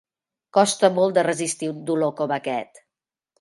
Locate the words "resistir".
1.27-1.69